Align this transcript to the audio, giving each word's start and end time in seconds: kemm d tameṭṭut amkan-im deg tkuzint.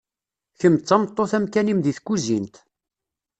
kemm 0.59 0.75
d 0.77 0.81
tameṭṭut 0.87 1.31
amkan-im 1.37 1.79
deg 1.81 1.95
tkuzint. 1.97 2.55